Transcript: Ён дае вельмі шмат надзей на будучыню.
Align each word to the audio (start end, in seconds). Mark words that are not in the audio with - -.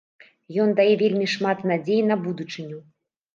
Ён 0.63 0.71
дае 0.79 0.87
вельмі 1.01 1.27
шмат 1.33 1.61
надзей 1.73 2.01
на 2.13 2.19
будучыню. 2.25 2.81